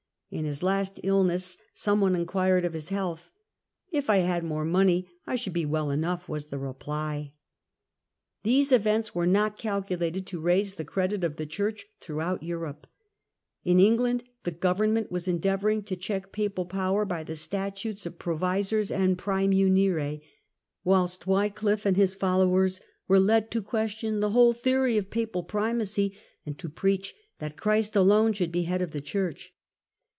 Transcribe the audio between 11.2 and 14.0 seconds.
much ilis of the Church throughout Europe. In